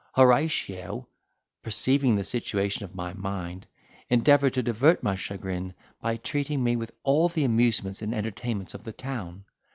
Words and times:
Horatio, 0.15 1.07
perceiving 1.61 2.15
the 2.15 2.23
situation 2.23 2.83
of 2.83 2.95
my 2.95 3.13
mind, 3.13 3.67
endeavoured 4.09 4.55
to 4.55 4.63
divert 4.63 5.03
my 5.03 5.13
chagrin, 5.13 5.75
by 6.01 6.17
treating 6.17 6.63
me 6.63 6.75
with 6.75 6.89
all 7.03 7.29
the 7.29 7.43
amusements 7.45 8.01
and 8.01 8.11
entertainments 8.11 8.73
of 8.73 8.83
the 8.83 8.93
town. 8.93 9.45